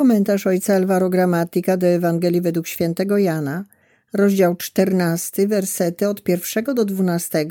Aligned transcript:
Komentarz 0.00 0.46
ojca 0.46 0.74
Alvaro 0.74 1.10
Gramatika 1.10 1.76
do 1.76 1.86
Ewangelii 1.86 2.40
według 2.40 2.66
świętego 2.66 3.18
Jana, 3.18 3.64
rozdział 4.12 4.56
14, 4.56 5.48
wersety 5.48 6.08
od 6.08 6.28
1 6.28 6.64
do 6.74 6.84
12 6.84 7.46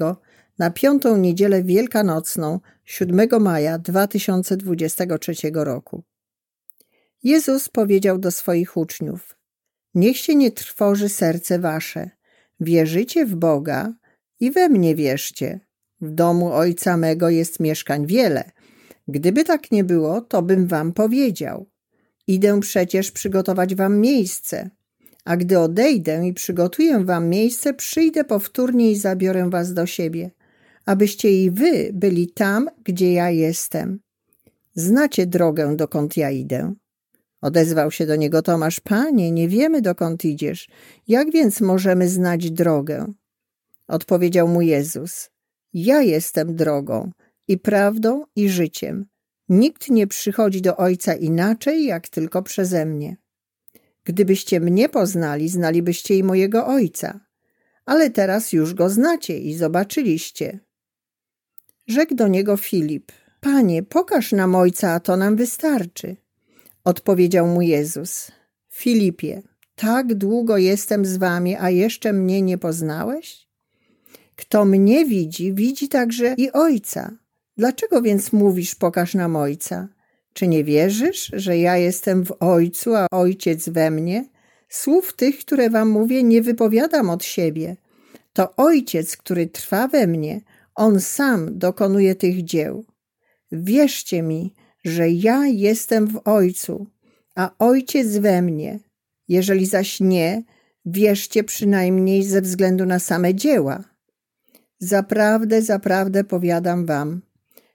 na 0.59 0.71
piątą 0.71 1.17
niedzielę 1.17 1.63
wielkanocną 1.63 2.59
7 2.85 3.29
maja 3.39 3.79
2023 3.79 5.33
roku. 5.54 6.04
Jezus 7.23 7.70
powiedział 7.70 8.17
do 8.17 8.31
swoich 8.31 8.78
uczniów: 8.78 9.38
Niech 9.94 10.18
się 10.18 10.36
nie 10.36 10.52
trwoży 10.52 11.10
serce 11.10 11.60
wasze. 11.60 12.10
Wierzycie 12.60 13.26
w 13.26 13.36
Boga 13.36 13.94
i 14.40 14.52
we 14.52 14.70
mnie 14.70 14.96
wierzcie. 14.96 15.60
W 16.02 16.12
domu 16.12 16.54
ojca 16.54 16.98
mego 16.98 17.30
jest 17.30 17.59
mieszkań 17.59 18.08
wiele. 18.08 18.52
Gdyby 19.08 19.44
tak 19.44 19.72
nie 19.72 19.84
było, 19.84 20.22
to 20.22 20.41
bym 20.41 20.68
wam 20.68 20.94
powiedział. 20.94 21.69
Idę 22.30 22.59
przecież 22.59 23.11
przygotować 23.11 23.75
wam 23.75 23.99
miejsce. 23.99 24.70
A 25.25 25.37
gdy 25.37 25.59
odejdę 25.59 26.27
i 26.27 26.33
przygotuję 26.33 27.05
wam 27.05 27.29
miejsce, 27.29 27.73
przyjdę 27.73 28.23
powtórnie 28.23 28.91
i 28.91 28.95
zabiorę 28.95 29.49
was 29.49 29.73
do 29.73 29.85
siebie, 29.85 30.31
abyście 30.85 31.43
i 31.43 31.51
wy 31.51 31.89
byli 31.93 32.27
tam, 32.27 32.70
gdzie 32.84 33.13
ja 33.13 33.29
jestem. 33.29 33.99
Znacie 34.75 35.25
drogę, 35.25 35.75
dokąd 35.75 36.17
ja 36.17 36.31
idę. 36.31 36.73
Odezwał 37.41 37.91
się 37.91 38.05
do 38.05 38.15
niego 38.15 38.41
Tomasz: 38.41 38.79
Panie, 38.79 39.31
nie 39.31 39.48
wiemy, 39.48 39.81
dokąd 39.81 40.25
idziesz. 40.25 40.70
Jak 41.07 41.31
więc 41.31 41.61
możemy 41.61 42.09
znać 42.09 42.51
drogę? 42.51 43.13
Odpowiedział 43.87 44.48
mu 44.48 44.61
Jezus: 44.61 45.29
Ja 45.73 46.01
jestem 46.01 46.55
drogą 46.55 47.11
i 47.48 47.57
prawdą 47.57 48.23
i 48.35 48.49
życiem. 48.49 49.05
Nikt 49.49 49.89
nie 49.89 50.08
przychodzi 50.08 50.62
do 50.62 50.77
Ojca 50.77 51.13
inaczej, 51.13 51.85
jak 51.85 52.09
tylko 52.09 52.44
przeze 52.44 52.85
mnie. 52.85 53.17
Gdybyście 54.03 54.59
mnie 54.59 54.90
poznali, 54.90 55.49
znalibyście 55.49 56.16
i 56.16 56.23
mojego 56.23 56.68
Ojca, 56.68 57.20
ale 57.85 58.10
teraz 58.10 58.54
już 58.54 58.73
go 58.73 58.90
znacie 58.90 59.40
i 59.40 59.55
zobaczyliście. 59.55 60.60
Rzekł 61.88 62.15
do 62.15 62.27
niego 62.27 62.57
Filip: 62.57 63.12
Panie, 63.40 63.84
pokaż 63.84 64.32
nam 64.32 64.56
Ojca, 64.56 64.92
a 64.94 65.00
to 65.00 65.18
nam 65.18 65.36
wystarczy. 65.36 66.16
Odpowiedział 66.84 67.48
mu 67.48 67.62
Jezus: 67.62 68.32
Filipie, 68.70 69.42
tak 69.76 70.14
długo 70.14 70.58
jestem 70.58 71.06
z 71.06 71.18
wami, 71.18 71.56
a 71.56 71.70
jeszcze 71.70 72.14
mnie 72.14 72.42
nie 72.42 72.58
poznałeś? 72.58 73.48
Kto 74.36 74.66
mnie 74.66 75.06
widzi, 75.06 75.54
widzi 75.54 75.88
także 75.88 76.36
i 76.38 76.52
Ojca. 76.52 77.12
Dlaczego 77.60 78.02
więc 78.02 78.34
mówisz, 78.34 78.76
pokaż 78.76 79.14
nam 79.14 79.36
Ojca? 79.36 79.88
Czy 80.34 80.48
nie 80.48 80.64
wierzysz, 80.64 81.32
że 81.34 81.58
ja 81.58 81.78
jestem 81.78 82.26
w 82.26 82.32
Ojcu, 82.40 82.96
a 82.96 83.08
Ojciec 83.12 83.70
we 83.70 83.92
mnie? 83.92 84.30
Słów 84.70 85.14
tych, 85.14 85.40
które 85.40 85.70
wam 85.70 85.90
mówię, 85.90 86.24
nie 86.24 86.42
wypowiadam 86.42 87.10
od 87.10 87.24
siebie. 87.24 87.78
To 88.34 88.56
Ojciec, 88.56 89.18
który 89.18 89.48
trwa 89.48 89.88
we 89.88 90.08
mnie, 90.08 90.42
On 90.76 91.00
sam 91.00 91.58
dokonuje 91.58 92.16
tych 92.16 92.44
dzieł. 92.44 92.86
Wierzcie 93.52 94.22
mi, 94.22 94.54
że 94.86 95.10
ja 95.10 95.48
jestem 95.48 96.08
w 96.08 96.22
Ojcu, 96.26 96.88
a 97.36 97.52
Ojciec 97.60 98.18
we 98.18 98.42
mnie. 98.42 98.80
Jeżeli 99.28 99.66
zaś 99.66 100.00
nie, 100.00 100.44
wierzcie 100.86 101.44
przynajmniej 101.44 102.23
ze 102.23 102.42
względu 102.42 102.86
na 102.86 103.00
same 103.00 103.36
dzieła. 103.36 103.84
Zaprawdę, 104.80 105.62
zaprawdę 105.62 106.23
powiadam 106.23 106.86
wam, 106.86 107.22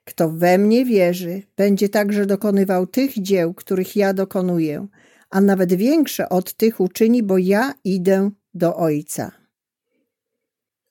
kto 0.04 0.30
we 0.30 0.58
mnie 0.58 0.84
wierzy, 0.84 1.42
będzie 1.56 1.88
także 1.88 2.26
dokonywał 2.26 2.86
tych 2.86 3.22
dzieł, 3.22 3.54
których 3.54 3.96
ja 3.96 4.14
dokonuję, 4.14 4.86
a 5.30 5.40
nawet 5.40 5.74
większe 5.74 6.28
od 6.28 6.52
tych 6.52 6.80
uczyni, 6.80 7.22
bo 7.22 7.38
ja 7.38 7.74
idę 7.84 8.30
do 8.54 8.76
Ojca. 8.76 9.32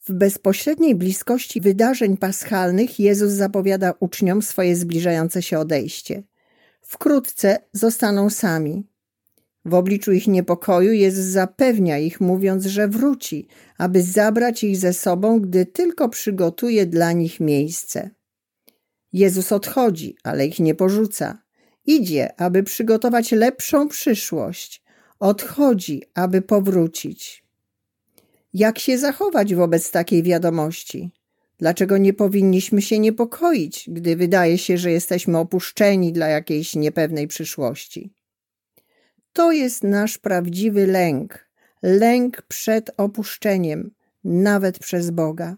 W 0.05 0.13
bezpośredniej 0.13 0.95
bliskości 0.95 1.61
wydarzeń 1.61 2.17
paschalnych 2.17 2.99
Jezus 2.99 3.31
zapowiada 3.31 3.93
uczniom 3.99 4.41
swoje 4.41 4.75
zbliżające 4.75 5.41
się 5.41 5.59
odejście. 5.59 6.23
Wkrótce 6.81 7.59
zostaną 7.73 8.29
sami. 8.29 8.87
W 9.65 9.73
obliczu 9.73 10.11
ich 10.11 10.27
niepokoju 10.27 10.93
Jezus 10.93 11.25
zapewnia 11.25 11.97
ich, 11.97 12.21
mówiąc, 12.21 12.65
że 12.65 12.87
wróci, 12.87 13.47
aby 13.77 14.01
zabrać 14.01 14.63
ich 14.63 14.77
ze 14.77 14.93
sobą, 14.93 15.39
gdy 15.39 15.65
tylko 15.65 16.09
przygotuje 16.09 16.85
dla 16.85 17.11
nich 17.11 17.39
miejsce. 17.39 18.09
Jezus 19.13 19.51
odchodzi, 19.51 20.15
ale 20.23 20.45
ich 20.45 20.59
nie 20.59 20.75
porzuca. 20.75 21.43
Idzie, 21.85 22.41
aby 22.41 22.63
przygotować 22.63 23.31
lepszą 23.31 23.87
przyszłość. 23.87 24.83
Odchodzi, 25.19 26.03
aby 26.13 26.41
powrócić. 26.41 27.43
Jak 28.53 28.79
się 28.79 28.97
zachować 28.97 29.55
wobec 29.55 29.91
takiej 29.91 30.23
wiadomości? 30.23 31.11
Dlaczego 31.57 31.97
nie 31.97 32.13
powinniśmy 32.13 32.81
się 32.81 32.99
niepokoić, 32.99 33.85
gdy 33.87 34.15
wydaje 34.15 34.57
się, 34.57 34.77
że 34.77 34.91
jesteśmy 34.91 35.37
opuszczeni 35.37 36.13
dla 36.13 36.27
jakiejś 36.27 36.75
niepewnej 36.75 37.27
przyszłości? 37.27 38.13
To 39.33 39.51
jest 39.51 39.83
nasz 39.83 40.17
prawdziwy 40.17 40.87
lęk 40.87 41.53
lęk 41.83 42.41
przed 42.41 42.91
opuszczeniem, 42.97 43.91
nawet 44.23 44.79
przez 44.79 45.11
Boga. 45.11 45.55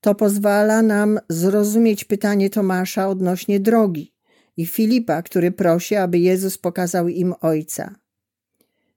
To 0.00 0.14
pozwala 0.14 0.82
nam 0.82 1.18
zrozumieć 1.28 2.04
pytanie 2.04 2.50
Tomasza 2.50 3.08
odnośnie 3.08 3.60
drogi 3.60 4.14
i 4.56 4.66
Filipa, 4.66 5.22
który 5.22 5.52
prosi, 5.52 5.96
aby 5.96 6.18
Jezus 6.18 6.58
pokazał 6.58 7.08
im 7.08 7.34
Ojca. 7.40 7.94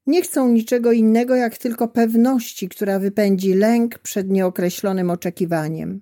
Nie 0.08 0.22
chcą 0.22 0.50
niczego 0.50 0.92
innego, 0.92 1.36
jak 1.36 1.58
tylko 1.58 1.88
pewności, 1.88 2.70
która 2.70 3.00
wypędzi 3.00 3.54
lęk 3.54 4.00
przed 4.00 4.30
nieokreślonym 4.30 5.10
oczekiwaniem. 5.10 6.02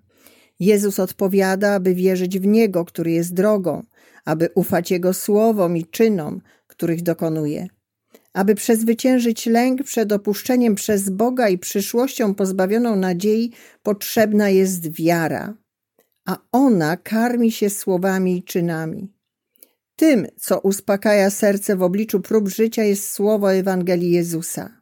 Jezus 0.60 1.00
odpowiada, 1.00 1.74
aby 1.74 1.96
wierzyć 1.96 2.40
w 2.40 2.46
Niego, 2.46 2.86
który 2.86 3.12
jest 3.12 3.34
drogą, 3.34 3.84
aby 4.26 4.50
ufać 4.56 4.92
Jego 4.92 5.14
słowom 5.14 5.78
i 5.78 5.86
czynom, 5.86 6.42
których 6.68 7.04
dokonuje. 7.04 7.68
Aby 8.34 8.56
przezwyciężyć 8.56 9.46
lęk 9.46 9.84
przed 9.84 10.12
opuszczeniem 10.12 10.76
przez 10.76 11.10
Boga 11.10 11.50
i 11.50 11.58
przyszłością 11.58 12.36
pozbawioną 12.36 12.96
nadziei, 12.96 13.52
potrzebna 13.84 14.50
jest 14.50 14.92
wiara, 14.92 15.54
a 16.26 16.38
ona 16.52 16.98
karmi 16.98 17.52
się 17.52 17.70
słowami 17.70 18.38
i 18.38 18.44
czynami. 18.44 19.14
Tym, 19.96 20.28
co 20.38 20.60
uspokaja 20.60 21.30
serce 21.30 21.76
w 21.76 21.84
obliczu 21.84 22.20
prób 22.20 22.50
życia, 22.50 22.84
jest 22.84 23.12
słowo 23.12 23.54
Ewangelii 23.54 24.12
Jezusa. 24.12 24.82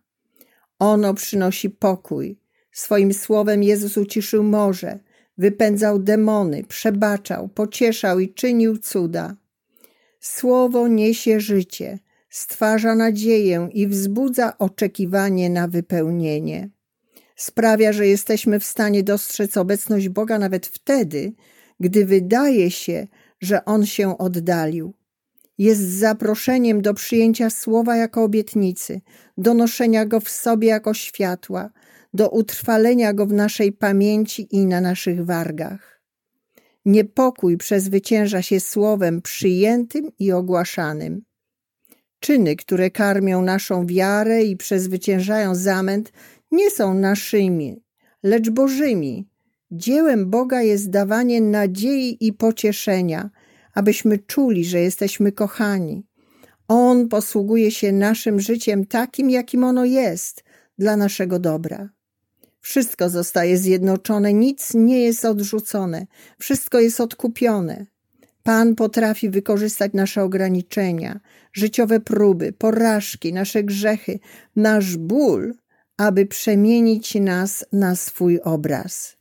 Ono 0.79 1.13
przynosi 1.13 1.69
pokój. 1.69 2.39
Swoim 2.71 3.13
słowem 3.13 3.63
Jezus 3.63 3.97
uciszył 3.97 4.43
morze, 4.43 4.99
wypędzał 5.37 5.99
demony, 5.99 6.63
przebaczał, 6.63 7.47
pocieszał 7.47 8.19
i 8.19 8.33
czynił 8.33 8.77
cuda. 8.77 9.35
Słowo 10.19 10.87
niesie 10.87 11.39
życie, 11.39 11.99
stwarza 12.29 12.95
nadzieję 12.95 13.69
i 13.73 13.87
wzbudza 13.87 14.57
oczekiwanie 14.57 15.49
na 15.49 15.67
wypełnienie. 15.67 16.69
Sprawia, 17.35 17.93
że 17.93 18.07
jesteśmy 18.07 18.59
w 18.59 18.65
stanie 18.65 19.03
dostrzec 19.03 19.57
obecność 19.57 20.09
Boga 20.09 20.39
nawet 20.39 20.67
wtedy, 20.67 21.33
gdy 21.79 22.05
wydaje 22.05 22.71
się, 22.71 23.07
że 23.39 23.65
On 23.65 23.85
się 23.85 24.17
oddalił. 24.17 24.93
Jest 25.57 25.81
zaproszeniem 25.81 26.81
do 26.81 26.93
przyjęcia 26.93 27.49
słowa 27.49 27.95
jako 27.95 28.23
obietnicy, 28.23 29.01
do 29.37 29.53
noszenia 29.53 30.05
go 30.05 30.19
w 30.19 30.29
sobie 30.29 30.67
jako 30.67 30.93
światła, 30.93 31.69
do 32.13 32.29
utrwalenia 32.29 33.13
go 33.13 33.25
w 33.25 33.33
naszej 33.33 33.71
pamięci 33.71 34.55
i 34.55 34.65
na 34.65 34.81
naszych 34.81 35.25
wargach. 35.25 36.01
Niepokój 36.85 37.57
przezwycięża 37.57 38.41
się 38.41 38.59
słowem 38.59 39.21
przyjętym 39.21 40.11
i 40.19 40.31
ogłaszanym. 40.31 41.21
Czyny, 42.19 42.55
które 42.55 42.91
karmią 42.91 43.41
naszą 43.41 43.85
wiarę 43.85 44.43
i 44.43 44.57
przezwyciężają 44.57 45.55
zamęt, 45.55 46.11
nie 46.51 46.71
są 46.71 46.93
naszymi, 46.93 47.83
lecz 48.23 48.49
Bożymi. 48.49 49.29
Dziełem 49.71 50.29
Boga 50.29 50.61
jest 50.61 50.89
dawanie 50.89 51.41
nadziei 51.41 52.17
i 52.27 52.33
pocieszenia, 52.33 53.29
abyśmy 53.73 54.19
czuli, 54.19 54.65
że 54.65 54.79
jesteśmy 54.79 55.31
kochani. 55.31 56.07
On 56.67 57.07
posługuje 57.07 57.71
się 57.71 57.91
naszym 57.91 58.39
życiem 58.39 58.85
takim, 58.85 59.29
jakim 59.29 59.63
ono 59.63 59.85
jest, 59.85 60.43
dla 60.77 60.97
naszego 60.97 61.39
dobra. 61.39 61.89
Wszystko 62.59 63.09
zostaje 63.09 63.57
zjednoczone, 63.57 64.33
nic 64.33 64.73
nie 64.73 64.99
jest 65.01 65.25
odrzucone, 65.25 66.07
wszystko 66.39 66.79
jest 66.79 67.01
odkupione. 67.01 67.85
Pan 68.47 68.75
potrafi 68.75 69.29
wykorzystać 69.29 69.93
nasze 69.93 70.23
ograniczenia, 70.23 71.19
życiowe 71.53 71.99
próby, 71.99 72.53
porażki, 72.53 73.33
nasze 73.33 73.63
grzechy, 73.63 74.19
nasz 74.55 74.97
ból, 74.97 75.53
aby 75.97 76.25
przemienić 76.25 77.15
nas 77.15 77.65
na 77.71 77.95
swój 77.95 78.41
obraz. 78.41 79.17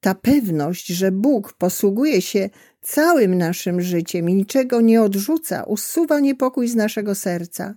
Ta 0.00 0.14
pewność, 0.14 0.86
że 0.86 1.12
Bóg 1.12 1.52
posługuje 1.52 2.22
się 2.22 2.50
całym 2.80 3.38
naszym 3.38 3.80
życiem 3.80 4.30
i 4.30 4.34
niczego 4.34 4.80
nie 4.80 5.02
odrzuca, 5.02 5.64
usuwa 5.64 6.20
niepokój 6.20 6.68
z 6.68 6.74
naszego 6.74 7.14
serca. 7.14 7.74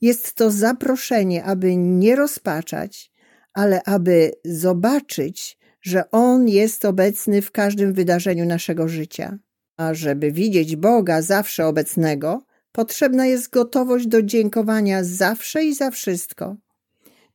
Jest 0.00 0.34
to 0.34 0.50
zaproszenie, 0.50 1.44
aby 1.44 1.76
nie 1.76 2.16
rozpaczać, 2.16 3.12
ale 3.54 3.82
aby 3.82 4.32
zobaczyć, 4.44 5.58
że 5.82 6.10
On 6.10 6.48
jest 6.48 6.84
obecny 6.84 7.42
w 7.42 7.50
każdym 7.50 7.92
wydarzeniu 7.92 8.46
naszego 8.46 8.88
życia. 8.88 9.38
A 9.82 9.94
żeby 9.94 10.32
widzieć 10.32 10.76
Boga 10.76 11.22
zawsze 11.22 11.66
obecnego, 11.66 12.42
potrzebna 12.72 13.26
jest 13.26 13.50
gotowość 13.50 14.06
do 14.06 14.22
dziękowania 14.22 15.04
zawsze 15.04 15.64
i 15.64 15.74
za 15.74 15.90
wszystko. 15.90 16.56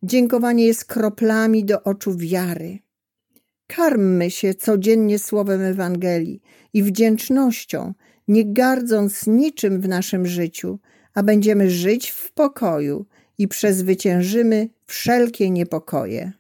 Dziękowanie 0.04 0.66
jest 0.66 0.86
kroplami 0.86 1.66
do 1.66 1.84
oczu 1.84 2.18
wiary. 2.18 2.80
Karmmy 3.68 4.32
się 4.32 4.54
codziennie 4.54 5.20
słowem 5.20 5.62
Ewangelii 5.62 6.42
i 6.74 6.84
wdzięcznością, 6.84 7.94
nie 8.28 8.54
gardząc 8.54 9.28
niczym 9.28 9.82
w 9.82 9.88
naszym 9.88 10.26
życiu, 10.26 10.80
a 11.14 11.24
będziemy 11.24 11.70
żyć 11.70 12.10
w 12.10 12.32
pokoju 12.32 13.06
i 13.38 13.48
przezwyciężymy 13.48 14.70
wszelkie 14.86 15.50
niepokoje. 15.50 16.32